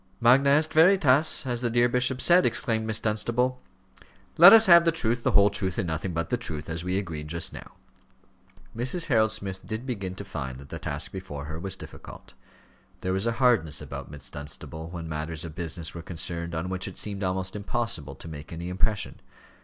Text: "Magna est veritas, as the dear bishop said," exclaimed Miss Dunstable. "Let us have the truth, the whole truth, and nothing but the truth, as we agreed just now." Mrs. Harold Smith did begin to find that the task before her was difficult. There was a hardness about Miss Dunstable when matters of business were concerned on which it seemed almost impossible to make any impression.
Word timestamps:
"Magna 0.19 0.49
est 0.49 0.73
veritas, 0.73 1.45
as 1.45 1.61
the 1.61 1.69
dear 1.69 1.87
bishop 1.87 2.21
said," 2.21 2.43
exclaimed 2.43 2.87
Miss 2.87 2.99
Dunstable. 2.99 3.61
"Let 4.35 4.51
us 4.51 4.65
have 4.65 4.83
the 4.83 4.91
truth, 4.91 5.21
the 5.21 5.33
whole 5.33 5.51
truth, 5.51 5.77
and 5.77 5.85
nothing 5.85 6.11
but 6.11 6.31
the 6.31 6.37
truth, 6.37 6.71
as 6.71 6.83
we 6.83 6.97
agreed 6.97 7.27
just 7.27 7.53
now." 7.53 7.73
Mrs. 8.75 9.05
Harold 9.09 9.31
Smith 9.31 9.63
did 9.63 9.85
begin 9.85 10.15
to 10.15 10.25
find 10.25 10.57
that 10.57 10.69
the 10.69 10.79
task 10.79 11.11
before 11.11 11.45
her 11.45 11.59
was 11.59 11.75
difficult. 11.75 12.33
There 13.01 13.13
was 13.13 13.27
a 13.27 13.33
hardness 13.33 13.79
about 13.79 14.09
Miss 14.09 14.27
Dunstable 14.31 14.89
when 14.89 15.07
matters 15.07 15.45
of 15.45 15.53
business 15.53 15.93
were 15.93 16.01
concerned 16.01 16.55
on 16.55 16.69
which 16.69 16.87
it 16.87 16.97
seemed 16.97 17.21
almost 17.21 17.55
impossible 17.55 18.15
to 18.15 18.27
make 18.27 18.51
any 18.51 18.69
impression. 18.69 19.21